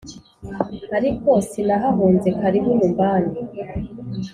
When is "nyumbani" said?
2.79-3.33